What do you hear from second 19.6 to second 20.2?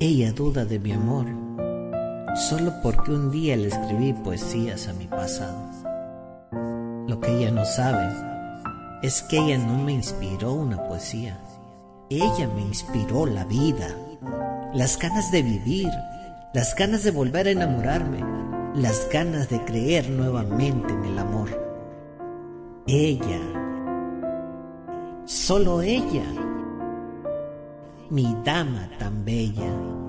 creer